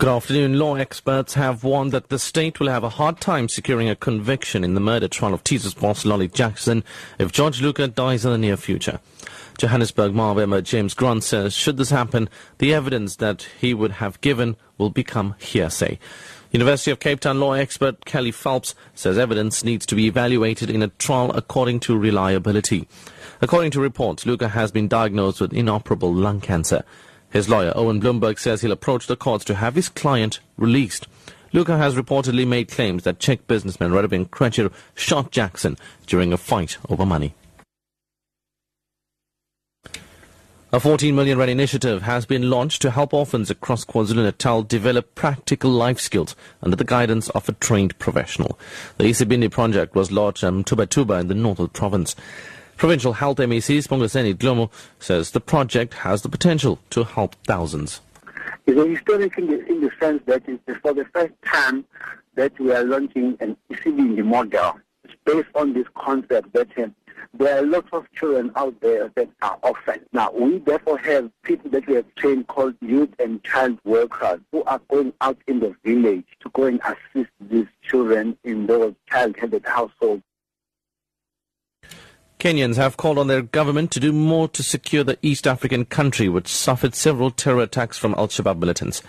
[0.00, 0.58] Good afternoon.
[0.58, 4.64] Law experts have warned that the state will have a hard time securing a conviction
[4.64, 6.84] in the murder trial of Teazers boss Lolly Jackson
[7.18, 8.98] if George Louka dies in the near future.
[9.58, 14.56] Johannesburg Mawabema James Grant says should this happen, the evidence that he would have given
[14.78, 15.98] will become hearsay.
[16.50, 20.82] University of Cape Town law expert Kelly Phelps says evidence needs to be evaluated in
[20.82, 22.88] a trial according to reliability.
[23.42, 26.84] According to reports, Louka has been diagnosed with inoperable lung cancer.
[27.30, 31.06] His lawyer, Owen Bloomberg, says he'll approach the courts to have his client released.
[31.52, 35.76] Louka has reportedly made claims that Czech businessman Radovan Krejcir shot Jackson
[36.06, 37.34] during a fight over money.
[40.72, 45.72] A 14 million rand initiative has been launched to help orphans across KwaZulu-Natal develop practical
[45.72, 48.56] life skills under the guidance of a trained professional.
[48.96, 52.14] The Isibindi project was launched in Tuba in the North of the Province.
[52.80, 58.00] Provincial Health MEC Sibongiseni Dhlomo says the project has the potential to help thousands.
[58.64, 61.84] It's a historic in the, in the sense that it's for the first time
[62.36, 64.80] that we are launching an the model.
[65.04, 66.86] It's based on this concept that uh,
[67.34, 70.06] there are lots of children out there that are orphaned.
[70.14, 74.62] Now, we therefore have people that we have trained called youth and child workers who
[74.62, 79.66] are going out in the village to go and assist these children in those child-headed
[79.66, 80.22] households
[82.40, 86.26] Kenyans have called on their government to do more to secure the East African country,
[86.26, 89.02] which suffered several terror attacks from Al Shabaab militants.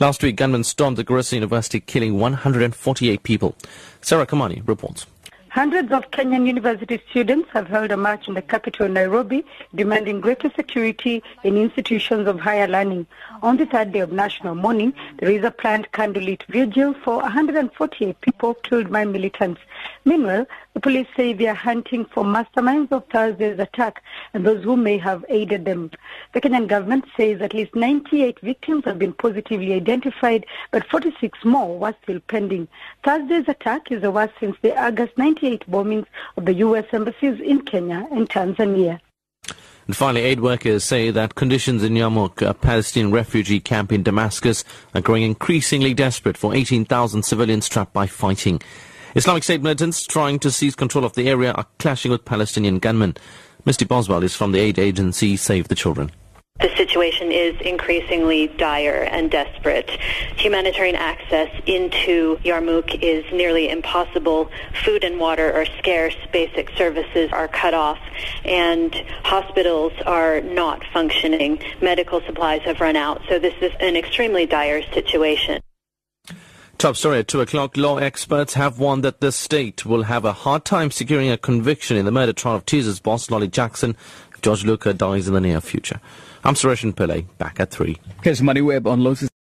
[0.00, 3.54] Last week, gunmen stormed the Garissa University, killing 148 people.
[4.00, 5.04] Sarah Kamani reports.
[5.50, 10.50] Hundreds of Kenyan university students have held a march in the capital, Nairobi, demanding greater
[10.54, 13.06] security in institutions of higher learning.
[13.42, 18.20] On the third day of national mourning, there is a planned candlelit vigil for 148
[18.20, 19.60] people killed by militants.
[20.04, 24.76] Meanwhile, the police say they are hunting for masterminds of Thursday's attack and those who
[24.76, 25.90] may have aided them.
[26.34, 31.78] The Kenyan government says at least 98 victims have been positively identified, but 46 more
[31.78, 32.68] were still pending.
[33.02, 36.06] Thursday's attack is the worst since the August 98 bombings
[36.36, 36.84] of the U.S.
[36.92, 39.00] embassies in Kenya and Tanzania.
[39.86, 44.64] And finally, aid workers say that conditions in Yarmouk, a Palestinian refugee camp in Damascus,
[44.94, 48.60] are growing increasingly desperate for 18,000 civilians trapped by fighting.
[49.14, 53.16] Islamic State militants trying to seize control of the area are clashing with Palestinian gunmen.
[53.64, 56.10] Misty Buswell is from the aid agency Save the Children.
[56.60, 59.88] The situation is increasingly dire and desperate.
[60.36, 64.50] Humanitarian access into Yarmouk is nearly impossible.
[64.84, 66.16] Food and water are scarce.
[66.32, 67.98] Basic services are cut off.
[68.44, 68.92] And
[69.22, 71.62] hospitals are not functioning.
[71.80, 73.22] Medical supplies have run out.
[73.28, 75.60] So this is an extremely dire situation.
[76.76, 77.76] Top story at 2 o'clock.
[77.76, 81.96] Law experts have warned that the state will have a hard time securing a conviction
[81.96, 83.96] in the murder trial of Teazers boss, Lolly Jackson,
[84.32, 86.00] if George Louka dies in the near future.
[86.44, 87.96] I'm Sareshen Pillay, back at 3.
[88.22, 89.28] Here's Moneyweb on Lotus.